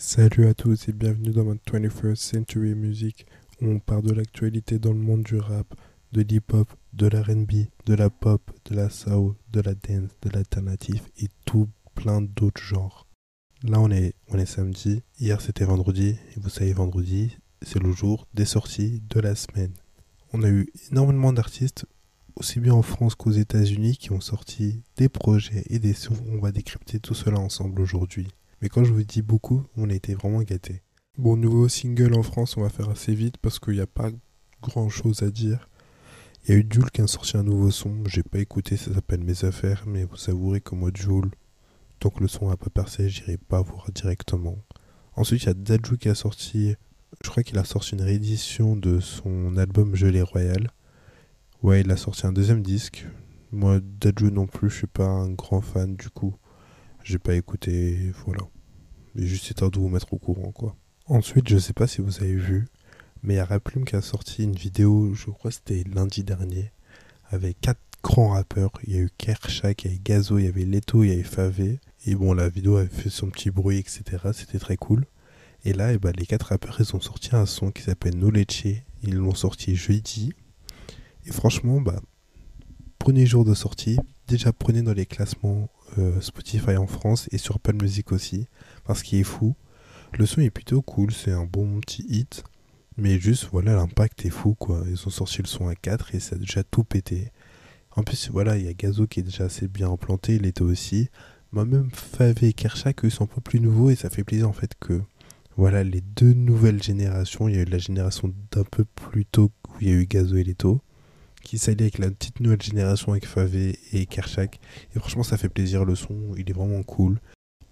[0.00, 3.26] Salut à tous et bienvenue dans ma 21st Century Music
[3.60, 5.74] où on parle de l'actualité dans le monde du rap,
[6.12, 11.02] de l'hip-hop, de l'R&B, de la pop, de la soul, de la dance, de l'alternative
[11.18, 13.08] et tout plein d'autres genres.
[13.64, 17.90] Là on est, on est samedi, hier c'était vendredi et vous savez vendredi c'est le
[17.90, 19.74] jour des sorties de la semaine.
[20.32, 21.86] On a eu énormément d'artistes
[22.36, 26.14] aussi bien en France qu'aux États-Unis qui ont sorti des projets et des sons.
[26.28, 28.28] On va décrypter tout cela ensemble aujourd'hui.
[28.60, 30.82] Mais quand je vous dis beaucoup, on a été vraiment gâtés.
[31.16, 34.10] Bon, nouveau single en France, on va faire assez vite parce qu'il n'y a pas
[34.62, 35.68] grand chose à dire.
[36.44, 38.94] Il y a eu Jules qui a sorti un nouveau son, j'ai pas écouté, ça
[38.94, 41.30] s'appelle Mes Affaires, mais vous savourez que moi, Jules,
[41.98, 44.56] tant que le son n'a pas percé, j'irai pas voir directement.
[45.14, 46.74] Ensuite, il y a Dadju qui a sorti,
[47.24, 50.70] je crois qu'il a sorti une réédition de son album Gelé Royal.
[51.62, 53.06] Ouais, il a sorti un deuxième disque.
[53.50, 56.34] Moi, Dadju non plus, je suis pas un grand fan du coup.
[57.08, 58.42] J'ai pas écouté, voilà.
[59.14, 60.76] Mais juste histoire de vous mettre au courant, quoi.
[61.06, 62.66] Ensuite, je sais pas si vous avez vu,
[63.22, 66.70] mais il y a Raplume qui a sorti une vidéo, je crois c'était lundi dernier,
[67.30, 68.72] avec quatre grands rappeurs.
[68.86, 71.08] Il y a eu Kershak, il y a eu Gazo, il y avait Leto, il
[71.08, 71.80] y avait Favé.
[72.04, 74.02] Et bon, la vidéo avait fait son petit bruit, etc.
[74.34, 75.06] C'était très cool.
[75.64, 78.18] Et là, et eh ben, les quatre rappeurs, ils ont sorti un son qui s'appelle
[78.18, 78.82] No Leche.
[79.02, 80.34] Ils l'ont sorti jeudi.
[81.24, 82.02] Et franchement, bah,
[82.98, 83.96] premier jour de sortie,
[84.28, 88.46] déjà prenez dans les classements euh, Spotify en France et sur Apple Music aussi,
[88.84, 89.56] parce qu'il est fou.
[90.16, 92.44] Le son est plutôt cool, c'est un bon petit hit,
[92.96, 94.84] mais juste voilà, l'impact est fou quoi.
[94.86, 97.32] Ils ont sorti le son à 4 et ça a déjà tout pété.
[97.96, 101.08] En plus, voilà, il y a Gazo qui est déjà assez bien implanté, il aussi.
[101.50, 104.52] Moi-même, Favé et Kershak, eux, sont un peu plus nouveaux et ça fait plaisir en
[104.52, 105.00] fait que
[105.56, 109.50] voilà, les deux nouvelles générations, il y a eu la génération d'un peu plus tôt
[109.68, 110.80] où il y a eu Gazo et Leto
[111.48, 114.60] qui s'allie avec la petite nouvelle génération avec Favé et Kershak.
[114.94, 115.86] Et franchement, ça fait plaisir.
[115.86, 117.22] Le son, il est vraiment cool.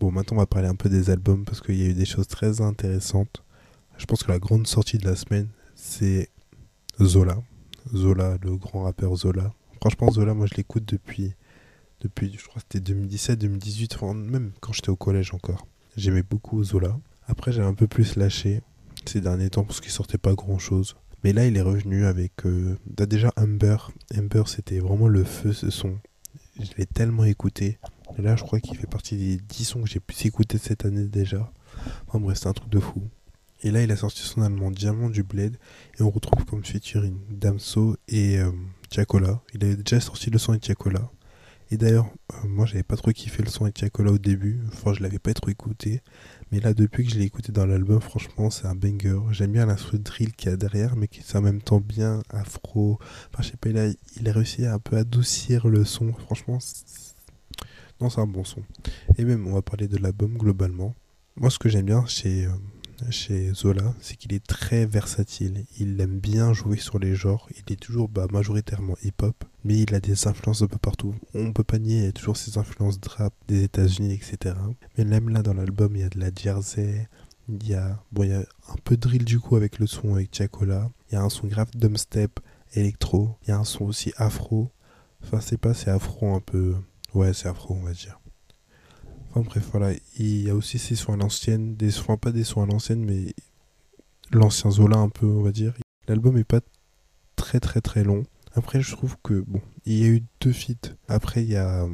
[0.00, 2.06] Bon, maintenant, on va parler un peu des albums parce qu'il y a eu des
[2.06, 3.44] choses très intéressantes.
[3.98, 6.30] Je pense que la grande sortie de la semaine, c'est
[7.02, 7.36] Zola.
[7.94, 9.52] Zola, le grand rappeur Zola.
[9.78, 11.34] Franchement, Zola, moi, je l'écoute depuis,
[12.00, 15.66] depuis, je crois que c'était 2017, 2018, même quand j'étais au collège encore.
[15.98, 16.98] J'aimais beaucoup Zola.
[17.26, 18.62] Après, j'ai un peu plus lâché
[19.04, 20.97] ces derniers temps parce qu'il sortait pas grand chose.
[21.25, 22.47] Mais là, il est revenu avec.
[22.47, 23.77] Euh, bah, déjà, Humber.
[24.15, 25.99] Humber, c'était vraiment le feu ce son.
[26.59, 27.78] Je l'ai tellement écouté.
[28.19, 30.84] Et là, je crois qu'il fait partie des 10 sons que j'ai pu écouter cette
[30.84, 31.53] année déjà.
[32.06, 33.03] Enfin bref, c'est un truc de fou.
[33.62, 35.56] Et là, il a sorti son allemand Diamant du Bled.
[35.99, 38.50] Et on retrouve comme featuring Damso et euh.
[39.53, 41.10] Il avait déjà sorti le son avec Tiakola.
[41.71, 44.60] Et d'ailleurs, euh, moi, j'avais pas trop kiffé le son avec Tiakola au début.
[44.69, 46.00] Enfin, je l'avais pas trop écouté.
[46.53, 49.19] Mais là, depuis que je l'ai écouté dans l'album, franchement, c'est un banger.
[49.32, 52.22] J'aime bien l'instru drill qu'il y a derrière, mais qui est en même temps bien
[52.31, 52.99] afro.
[53.32, 56.12] Enfin, je sais pas, il il a réussi à un peu adoucir le son.
[56.12, 56.59] Franchement,
[58.00, 58.62] non, c'est un bon son.
[59.19, 60.94] Et même, on va parler de l'album globalement.
[61.37, 62.48] Moi, ce que j'aime bien chez,
[63.11, 65.65] chez Zola, c'est qu'il est très versatile.
[65.79, 67.49] Il aime bien jouer sur les genres.
[67.51, 71.15] Il est toujours bah, majoritairement hip-hop, mais il a des influences un peu partout.
[71.34, 74.55] On peut pas nier, il y a toujours ses influences rap des États-Unis, etc.
[74.97, 77.09] Mais même là, dans l'album, il y a de la jersey.
[77.49, 80.15] Il y a, bon, il y a un peu drill du coup avec le son
[80.15, 80.91] avec Tiakola.
[81.11, 82.41] Il y a un son grave step
[82.75, 83.37] électro.
[83.43, 84.71] Il y a un son aussi afro.
[85.23, 86.75] Enfin, c'est pas, c'est afro un peu.
[87.15, 88.19] Ouais, c'est afro, on va dire
[89.42, 89.92] bref, voilà.
[90.19, 93.04] Il y a aussi ces sons à l'ancienne, des soins, pas des sons à l'ancienne,
[93.04, 93.34] mais
[94.32, 95.74] l'ancien Zola un peu, on va dire.
[96.08, 96.60] L'album est pas
[97.36, 98.24] très très très long.
[98.54, 100.94] Après, je trouve que, bon, il y a eu deux feats.
[101.08, 101.86] Après, il y a,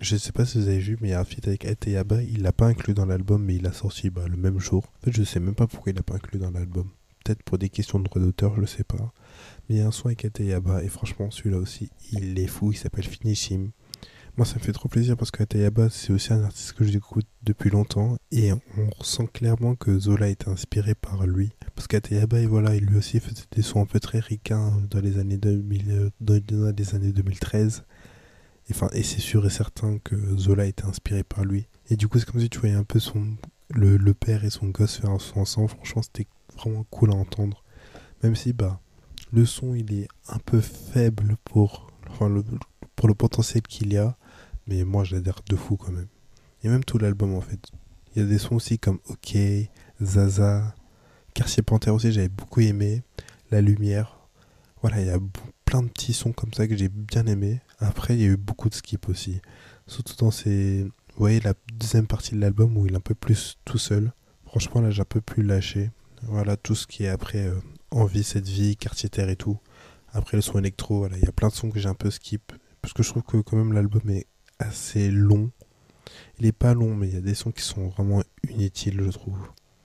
[0.00, 2.22] je sais pas si vous avez vu, mais il y a un feat avec Ateyaba.
[2.22, 4.84] Il l'a pas inclus dans l'album, mais il l'a sorti bah, le même jour.
[4.96, 6.88] En fait, je sais même pas pourquoi il l'a pas inclus dans l'album.
[7.22, 9.12] Peut-être pour des questions de droit d'auteur, je sais pas.
[9.68, 12.72] Mais il y a un son avec Ateyaba, et franchement, celui-là aussi, il est fou.
[12.72, 13.72] Il s'appelle Finish Him.
[14.36, 17.70] Moi, ça me fait trop plaisir parce qu'Atayaba, c'est aussi un artiste que j'écoute depuis
[17.70, 18.60] longtemps et on
[18.98, 21.52] ressent clairement que Zola est inspiré par lui.
[21.74, 25.16] Parce qu'Atayaba, voilà, il lui aussi faisait des sons un peu très ricains dans les
[25.16, 27.84] années, 2000, dans les années 2013.
[28.68, 31.66] Et, et c'est sûr et certain que Zola était inspiré par lui.
[31.88, 33.38] Et du coup, c'est comme si tu voyais un peu son,
[33.70, 35.70] le, père et son gosse faire un son ensemble.
[35.70, 36.26] Franchement, c'était
[36.58, 37.64] vraiment cool à entendre.
[38.22, 38.80] Même si, bah,
[39.32, 41.90] le son, il est un peu faible pour,
[42.20, 42.44] le,
[42.96, 44.14] pour le potentiel qu'il y a.
[44.66, 46.08] Mais moi, j'adhère de fou quand même.
[46.62, 47.60] Et même tout l'album en fait.
[48.14, 49.36] Il y a des sons aussi comme Ok,
[50.02, 50.74] Zaza,
[51.34, 53.02] Quartier Panthère aussi, j'avais beaucoup aimé.
[53.50, 54.18] La Lumière.
[54.80, 55.18] Voilà, il y a
[55.64, 57.60] plein de petits sons comme ça que j'ai bien aimé.
[57.78, 59.40] Après, il y a eu beaucoup de skip aussi.
[59.86, 60.82] Surtout dans ces.
[60.82, 64.12] Vous voyez, la deuxième partie de l'album où il est un peu plus tout seul.
[64.46, 65.90] Franchement, là, j'ai un peu plus lâché.
[66.22, 67.60] Voilà, tout ce qui est après euh,
[67.90, 69.58] Envie, cette vie, Quartier Terre et tout.
[70.12, 72.10] Après, le son électro, voilà, il y a plein de sons que j'ai un peu
[72.10, 72.52] skip.
[72.80, 74.26] Parce que je trouve que quand même l'album est
[74.58, 75.50] assez long.
[76.38, 79.10] Il est pas long, mais il y a des sons qui sont vraiment inutiles, je
[79.10, 79.38] trouve.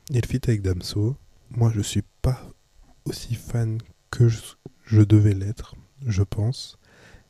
[0.09, 1.15] Le feat avec Damso,
[1.51, 2.41] moi je suis pas
[3.05, 3.79] aussi fan
[4.09, 5.75] que je, devais l'être,
[6.05, 6.77] je pense.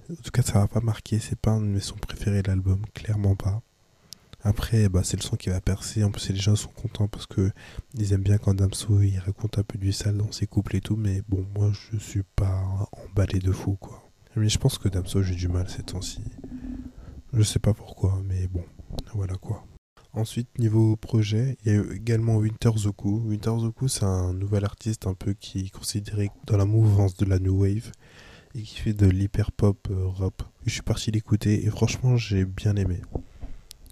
[0.10, 2.82] En tout cas, ça va pas marquer, c'est pas un de mes sons préférés l'album,
[2.94, 3.62] clairement pas.
[4.44, 6.04] Après, bah, c'est le son qui va percer.
[6.04, 7.52] En plus, les gens sont contents parce que
[7.94, 10.82] ils aiment bien quand Damso il raconte un peu du sale dans ses couples et
[10.82, 10.96] tout.
[10.96, 14.10] Mais bon, moi, je suis pas emballé de fou, quoi.
[14.36, 16.24] Mais je pense que Damso, j'ai du mal ces temps-ci.
[17.34, 18.66] Je sais pas pourquoi, mais bon,
[19.14, 19.66] voilà quoi.
[20.12, 23.22] Ensuite, niveau projet, il y a également Winter Zoku.
[23.26, 27.26] Winter Zoku, c'est un nouvel artiste un peu qui est considéré dans la mouvance de
[27.26, 27.92] la New Wave
[28.54, 30.44] et qui fait de l'hyper pop euh, rap.
[30.66, 33.00] Je suis parti l'écouter et franchement, j'ai bien aimé.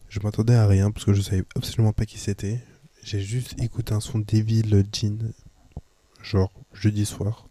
[0.09, 2.59] Je m'attendais à rien parce que je savais absolument pas qui c'était.
[3.03, 5.31] J'ai juste écouté un son Devil Jean,
[6.21, 7.47] genre jeudi soir.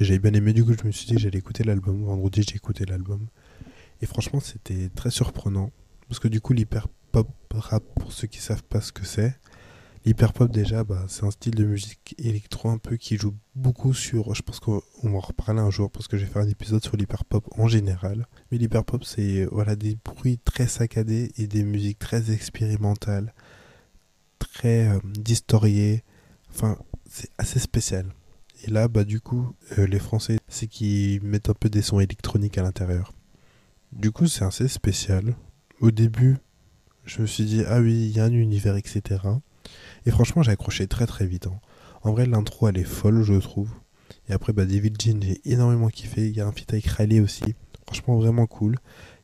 [0.00, 2.02] J'avais bien aimé, du coup, je me suis dit j'allais écouter l'album.
[2.02, 3.26] Vendredi, j'ai écouté l'album.
[4.02, 5.70] Et franchement, c'était très surprenant.
[6.08, 9.38] Parce que du coup, l'hyper pop rap, pour ceux qui savent pas ce que c'est,
[10.04, 13.94] l'hyper pop déjà, bah, c'est un style de musique électro un peu qui joue beaucoup
[13.94, 14.34] sur.
[14.34, 16.82] Je pense qu'on va en reparler un jour parce que je vais faire un épisode
[16.82, 18.26] sur l'hyper pop en général.
[18.50, 23.32] Mais l'hyper pop, c'est voilà, des bruits très saccadés et des musiques très expérimentales,
[24.38, 26.02] très euh, distoriées.
[26.50, 26.76] Enfin,
[27.08, 28.06] c'est assez spécial.
[28.64, 32.00] Et là, bah, du coup, euh, les Français, c'est qu'ils mettent un peu des sons
[32.00, 33.12] électroniques à l'intérieur.
[33.92, 35.34] Du coup, c'est assez spécial.
[35.80, 36.38] Au début,
[37.04, 39.20] je me suis dit, ah oui, il y a un univers, etc.
[40.06, 41.46] Et franchement, j'ai accroché très très vite.
[41.46, 41.60] Hein.
[42.02, 43.70] En vrai, l'intro, elle est folle, je trouve.
[44.28, 46.26] Et après, bah, David Jean, j'ai énormément kiffé.
[46.26, 47.54] Il y a un feat avec Riley aussi.
[47.86, 48.76] Franchement, vraiment cool.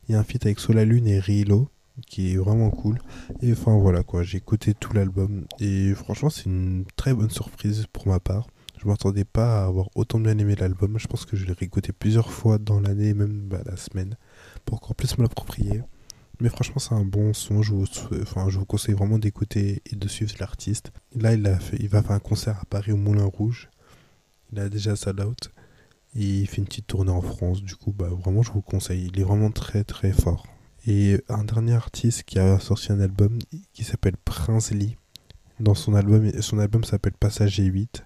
[0.07, 1.69] Il y a un feat avec Solalune et Rilo
[2.07, 2.99] qui est vraiment cool.
[3.41, 4.21] Et enfin, voilà quoi.
[4.21, 5.45] J'ai écouté tout l'album.
[5.59, 8.47] Et franchement, c'est une très bonne surprise pour ma part.
[8.81, 10.97] Je m'attendais pas à avoir autant bien aimé l'album.
[10.97, 14.15] Je pense que je l'ai réécouté plusieurs fois dans l'année, même bah, la semaine,
[14.65, 15.81] pour encore plus me l'approprier.
[16.41, 17.61] Mais franchement, c'est un bon son.
[17.61, 20.91] Je vous, conseille vraiment d'écouter et de suivre l'artiste.
[21.15, 23.69] Là, il, a fait, va faire un concert à Paris au Moulin Rouge.
[24.51, 25.51] Il a déjà sold out.
[26.15, 27.61] Et il fait une petite tournée en France.
[27.61, 29.09] Du coup, bah, vraiment, je vous conseille.
[29.13, 30.47] Il est vraiment très, très fort.
[30.87, 33.37] Et un dernier artiste qui a sorti un album
[33.73, 34.95] qui s'appelle Prince Lee.
[35.59, 38.05] Dans son album, son album s'appelle Passager 8.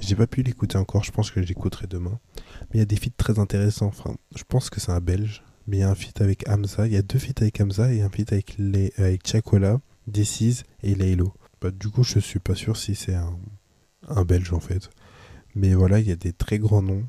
[0.00, 2.20] J'ai pas pu l'écouter encore, je pense que j'écouterai demain.
[2.36, 3.86] Mais il y a des feats très intéressants.
[3.86, 5.42] Enfin, je pense que c'est un belge.
[5.66, 6.86] Mais il y a un feat avec Hamza.
[6.86, 10.64] Il y a deux feats avec Hamza et un feat avec, les, avec Chakola, Decize
[10.82, 11.32] et Laylo.
[11.60, 13.38] Bah, du coup, je suis pas sûr si c'est un,
[14.08, 14.90] un belge en fait.
[15.54, 17.04] Mais voilà, il y a des très grands noms.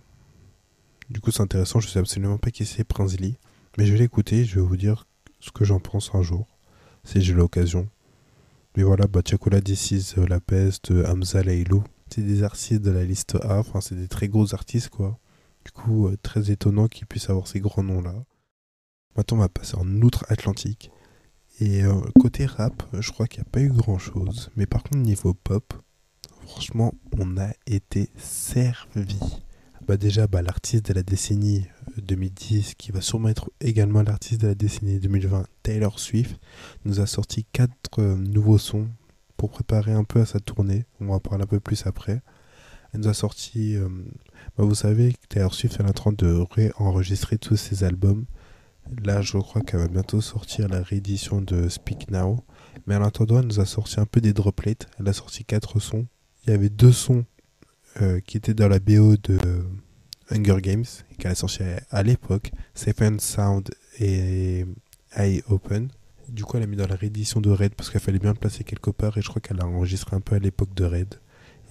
[1.10, 1.80] Du coup, c'est intéressant.
[1.80, 3.38] Je sais absolument pas qui c'est Prince Lee.
[3.78, 4.46] Mais je vais l'écouter.
[4.46, 5.06] Je vais vous dire
[5.40, 6.48] ce que j'en pense un jour.
[7.04, 7.88] Si j'ai l'occasion.
[8.78, 13.36] Mais voilà, bah, Chakola, Decize, La Peste, Hamza, Laylo c'est des artistes de la liste
[13.44, 15.20] A, enfin c'est des très gros artistes quoi.
[15.66, 18.14] Du coup, euh, très étonnant qu'ils puissent avoir ces grands noms là.
[19.16, 20.92] Maintenant, on va passer en outre-Atlantique.
[21.60, 24.52] Et euh, côté rap, je crois qu'il n'y a pas eu grand chose.
[24.56, 25.74] Mais par contre, niveau pop,
[26.46, 29.20] franchement, on a été servi.
[29.88, 31.68] Bah déjà, bah, l'artiste de la décennie
[31.98, 36.40] 2010, euh, qui va sûrement être également l'artiste de la décennie 2020, Taylor Swift,
[36.84, 38.88] nous a sorti quatre nouveaux sons
[39.38, 40.86] pour préparer un peu à sa tournée.
[41.00, 42.22] On va en parler un peu plus après.
[42.94, 43.88] Elle nous a sorti, euh,
[44.58, 48.26] bah, vous savez Taylor Swift est en train de réenregistrer tous ses albums.
[49.04, 52.44] Là, je crois qu'elle va bientôt sortir la réédition de Speak Now.
[52.88, 54.78] Mais en attendant, elle nous a sorti un peu des droplets.
[55.00, 56.06] Elle a sorti quatre sons.
[56.46, 57.26] Il y avait deux sons
[58.02, 59.66] euh, qui étaient dans la BO de
[60.30, 60.86] Hunger Games,
[61.18, 64.66] qu'elle a sorti à, l'époque, Safe and Sound et
[65.16, 65.90] Eye Open.
[66.30, 68.40] Du coup, elle a mis dans la réédition de Red parce qu'il fallait bien le
[68.40, 71.16] placer quelque part et je crois qu'elle a enregistré un peu à l'époque de Red.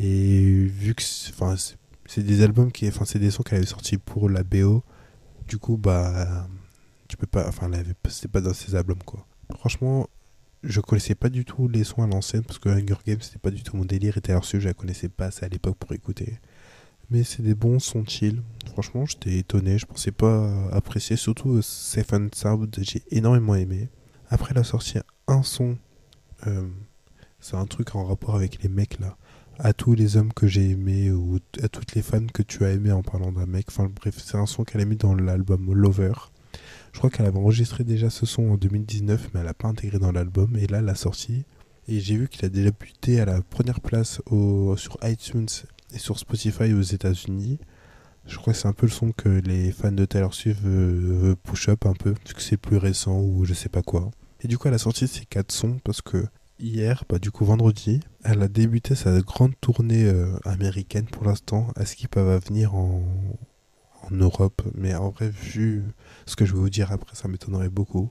[0.00, 4.28] Et vu que c'est des albums qui, enfin, c'est des sons qu'elle avait sortis pour
[4.28, 4.83] la BO,
[5.47, 6.49] du coup, bah,
[7.08, 7.70] tu peux pas, enfin,
[8.08, 9.26] c'était pas dans ses albums quoi.
[9.56, 10.08] Franchement,
[10.62, 13.50] je connaissais pas du tout les sons à l'ancienne parce que Hunger Games c'était pas
[13.50, 15.92] du tout mon délire et Taylor Swift je la connaissais pas assez à l'époque pour
[15.92, 16.38] écouter.
[17.11, 18.42] Mais c'est des bons sons chill.
[18.73, 23.88] Franchement, j'étais étonné, je pensais pas apprécier, surtout Safe and Sound, j'ai énormément aimé.
[24.30, 25.76] Après, elle a sorti un son.
[26.46, 26.66] Euh,
[27.40, 29.16] c'est un truc en rapport avec les mecs là.
[29.58, 32.70] À tous les hommes que j'ai aimés ou à toutes les fans que tu as
[32.70, 33.66] aimés en parlant d'un mec.
[33.68, 36.14] Enfin bref, c'est un son qu'elle a mis dans l'album Lover.
[36.95, 39.99] Je crois qu'elle avait enregistré déjà ce son en 2019, mais elle n'a pas intégré
[39.99, 40.57] dans l'album.
[40.57, 41.45] Et là, elle l'a sorti.
[41.89, 44.23] Et j'ai vu qu'il a déjà buté à la première place
[44.77, 45.49] sur iTunes
[45.93, 47.59] et sur Spotify aux États-Unis.
[48.27, 51.35] Je crois que c'est un peu le son que les fans de Taylor Swift veulent
[51.43, 54.13] push up un peu, vu que c'est plus récent ou je sais pas quoi.
[54.41, 56.25] Et du coup, elle a sorti ces quatre sons parce que
[56.61, 61.67] hier, bah, du coup vendredi, elle a débuté sa grande tournée euh, américaine pour l'instant.
[61.79, 63.03] Est-ce qu'ils peuvent venir en,
[64.11, 65.84] en Europe Mais en vrai, vu
[66.26, 68.11] ce que je vais vous dire après, ça m'étonnerait beaucoup.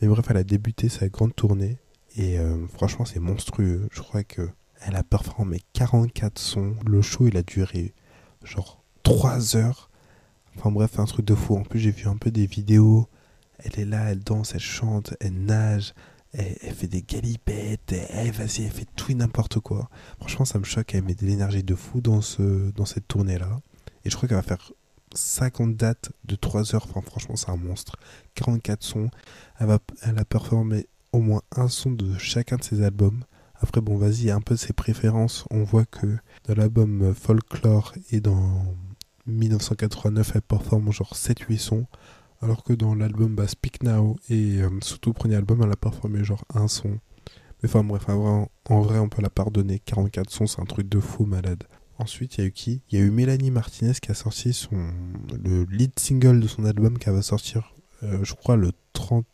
[0.00, 1.78] Mais bref, elle a débuté sa grande tournée
[2.16, 3.88] et euh, franchement, c'est monstrueux.
[3.90, 4.48] Je crois que
[4.80, 6.74] Elle a performé 44 sons.
[6.84, 7.94] Le show, il a duré
[8.42, 9.90] genre 3 heures.
[10.56, 11.56] Enfin bref, un truc de fou.
[11.56, 13.08] En plus, j'ai vu un peu des vidéos.
[13.58, 15.94] Elle est là, elle danse, elle chante, elle nage,
[16.32, 19.88] elle, fait des galipettes, elle, vas-y, elle fait tout et n'importe quoi.
[20.18, 20.94] Franchement, ça me choque.
[20.94, 23.60] Elle met de l'énergie de fou dans, ce, dans cette tournée-là.
[24.04, 24.72] Et je crois qu'elle va faire
[25.14, 26.86] 50 dates de 3 heures.
[26.88, 27.96] Franchement, c'est un monstre.
[28.34, 29.10] 44 sons.
[29.58, 33.24] Elle, a performé au moins un son de chacun de ses albums.
[33.54, 35.44] Après, bon, vas-y, un peu ses préférences.
[35.50, 38.64] On voit que dans l'album Folklore et dans
[39.26, 41.86] 1989, elle performe genre 7-8 sons.
[42.40, 46.24] Alors que dans l'album bah, Speak Now et euh, surtout premier album, elle a performé
[46.24, 46.98] genre un son.
[47.62, 48.48] Mais enfin bref, en
[48.80, 49.78] vrai, on peut la pardonner.
[49.78, 51.62] 44 sons, c'est un truc de fou malade.
[52.02, 52.82] Ensuite, il y a eu qui?
[52.90, 54.90] Il y a eu Mélanie Martinez qui a sorti son,
[55.44, 59.24] le lead single de son album qui va sortir, euh, je crois, le 30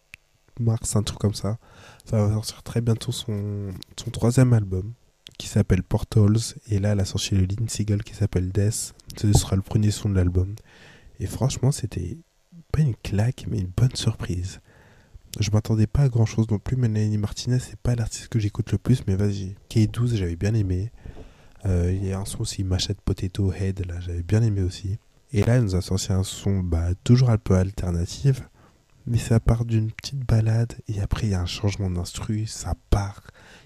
[0.61, 1.57] mars, un truc comme ça.
[2.05, 4.93] Ça va sortir très bientôt son, son troisième album
[5.39, 6.57] qui s'appelle Portals.
[6.69, 8.95] Et là, elle a sorti le lead single qui s'appelle Death.
[9.17, 10.55] Ce sera le premier son de l'album.
[11.21, 12.19] Et franchement, c'était
[12.71, 14.61] pas une claque, mais une bonne surprise.
[15.41, 16.77] Je m'attendais pas à grand chose non plus.
[16.77, 19.55] Mélanie Martinez, c'est pas l'artiste que j'écoute le plus, mais vas-y.
[19.71, 20.93] K12, j'avais bien aimé.
[21.67, 24.99] Euh, il y a un son aussi, Machette Potato Head, là, j'avais bien aimé aussi.
[25.33, 28.43] Et là, elle nous a sorti un son bah, toujours un peu alternatif,
[29.07, 32.75] mais ça part d'une petite balade, et après, il y a un changement d'instru, ça
[32.91, 33.23] part.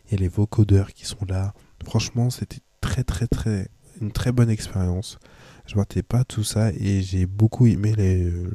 [0.06, 1.54] Il y a les vocodeurs qui sont là.
[1.84, 3.68] Franchement, c'était très, très, très.
[4.00, 5.18] une très bonne expérience.
[5.66, 8.50] Je m'attendais pas tout ça, et j'ai beaucoup aimé euh,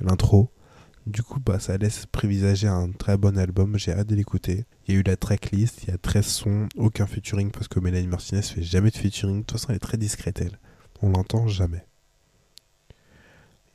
[0.00, 0.50] l'intro.
[1.06, 3.78] Du coup, bah, ça laisse prévisager un très bon album.
[3.78, 4.64] J'ai hâte de l'écouter.
[4.86, 7.78] Il y a eu la tracklist, il y a 13 sons, aucun featuring parce que
[7.78, 9.36] Mélanie Martinez fait jamais de featuring.
[9.36, 10.58] De toute façon, elle est très discrète, elle.
[11.02, 11.84] On l'entend jamais.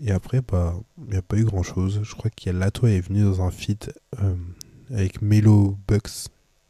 [0.01, 2.01] Et après, bah, il n'y a pas eu grand chose.
[2.03, 4.35] Je crois qu'il y a Lato est venu dans un feat euh,
[4.89, 6.27] avec Melo Bucks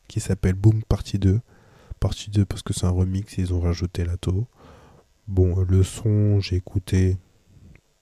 [0.07, 1.39] qui s'appelle Boom Partie 2.
[1.99, 4.45] Partie 2 parce que c'est un remix et ils ont rajouté Lato.
[5.27, 7.17] Bon, le son, j'ai écouté.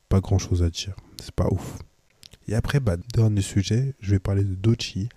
[0.10, 0.96] Pas grand chose à dire.
[1.22, 1.78] C'est pas ouf.
[2.50, 5.08] Et après, bah, dernier sujet, je vais parler de Dochi.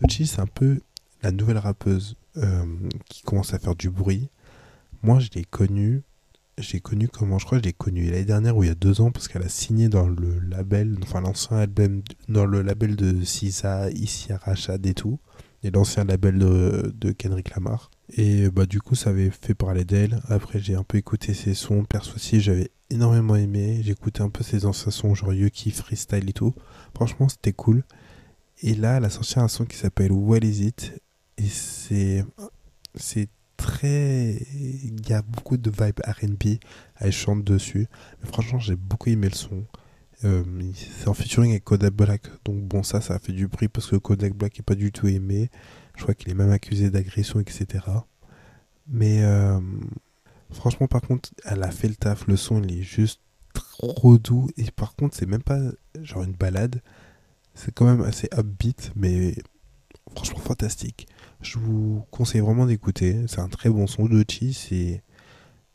[0.00, 0.80] Dochi, c'est un peu
[1.22, 2.64] la nouvelle rappeuse euh,
[3.08, 4.28] qui commence à faire du bruit.
[5.04, 6.02] Moi, je l'ai connue.
[6.58, 7.38] J'ai connu comment?
[7.38, 9.28] Je crois que je l'ai connue l'année dernière ou il y a deux ans parce
[9.28, 14.36] qu'elle a signé dans le label, enfin l'ancien album, dans le label de Sisa, Isia
[14.38, 15.20] Rachad et tout,
[15.62, 17.90] et l'ancien label de, de Kendrick Lamar.
[18.16, 20.20] Et bah du coup ça avait fait parler d'elle.
[20.28, 21.84] Après j'ai un peu écouté ses sons.
[21.84, 23.82] Perso aussi j'avais énormément aimé.
[23.86, 26.54] Écouté un peu ses anciens sons genre Yuki, Freestyle et tout.
[26.94, 27.84] Franchement c'était cool.
[28.62, 31.00] Et là elle a sorti un son qui s'appelle What Is It?
[31.38, 32.24] Et c'est...
[32.94, 34.32] C'est très...
[34.54, 36.58] Il y a beaucoup de vibe RB.
[36.96, 37.86] Elle chante dessus.
[38.22, 39.64] Mais franchement j'ai beaucoup aimé le son.
[40.24, 42.22] Euh, c'est en featuring avec Kodak Black.
[42.44, 44.92] Donc bon ça ça a fait du bruit parce que Kodak Black est pas du
[44.92, 45.50] tout aimé.
[45.96, 47.84] Je crois qu'il est même accusé d'agression, etc.
[48.86, 49.60] Mais euh,
[50.50, 52.26] franchement, par contre, elle a fait le taf.
[52.26, 53.20] Le son, il est juste
[53.52, 54.48] trop doux.
[54.56, 55.60] Et par contre, c'est même pas
[56.02, 56.82] genre une balade.
[57.54, 59.34] C'est quand même assez upbeat, mais
[60.14, 61.08] franchement fantastique.
[61.42, 63.26] Je vous conseille vraiment d'écouter.
[63.28, 64.54] C'est un très bon son de Chi.
[64.54, 65.02] C'est,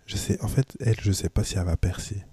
[0.06, 2.24] je sais, en fait, elle, je sais pas si elle va percer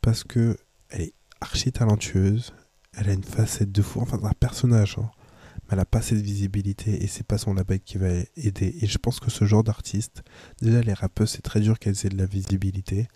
[0.00, 0.58] parce que
[0.90, 2.54] elle est archi talentueuse.
[2.94, 4.96] Elle a une facette de fou, enfin un personnage.
[4.98, 5.10] Hein
[5.72, 8.76] elle a pas de visibilité et c'est pas son label qui va aider.
[8.80, 10.22] Et je pense que ce genre d'artiste,
[10.60, 13.08] déjà les rappeuses, c'est très dur qu'elles aient de la visibilité.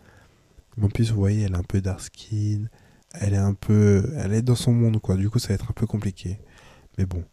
[0.76, 2.64] Mais en plus, vous voyez, elle est un peu dark skin,
[3.12, 4.11] elle est un peu.
[4.16, 5.16] Elle est dans son monde, quoi.
[5.16, 6.38] Du coup, ça va être un peu compliqué.
[6.97, 7.25] Mais bon,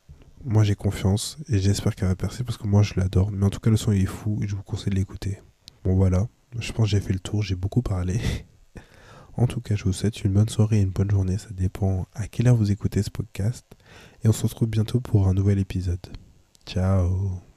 [0.43, 3.31] moi j'ai confiance et j'espère qu'elle va percer parce que moi je l'adore.
[3.31, 5.41] Mais en tout cas, le son il est fou et je vous conseille de l'écouter.
[5.85, 6.27] Bon, voilà.
[6.59, 8.19] Je pense que j'ai fait le tour, j'ai beaucoup parlé.
[9.35, 11.37] En tout cas, je vous souhaite une bonne soirée et une bonne journée.
[11.37, 13.65] Ça dépend à quelle heure vous écoutez ce podcast.
[14.23, 16.05] Et on se retrouve bientôt pour un nouvel épisode.
[16.65, 17.52] Ciao